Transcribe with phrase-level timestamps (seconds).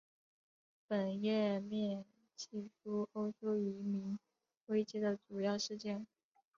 [0.87, 2.03] 本页面
[2.35, 4.17] 记叙欧洲移民
[4.65, 6.07] 危机的主要事件。